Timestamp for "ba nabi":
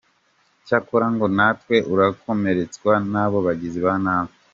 3.85-4.33